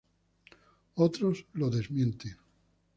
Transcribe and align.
Otros 0.95 1.45
lo 1.53 1.69
desmienten. 1.69 2.35